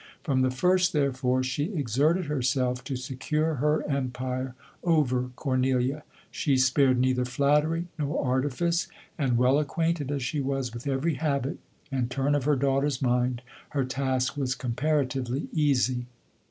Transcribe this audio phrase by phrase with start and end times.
[0.23, 2.29] From the first, therefore, she exerted LODOKE.
[2.31, 9.37] 117 herself to secure her empire over Cornelia; she spared neither flattery nor artifice; and,
[9.37, 11.59] well acquainted as she was with every habit
[11.91, 13.43] and turn of her daughter's mind,
[13.77, 16.07] her task was com parativelv easy.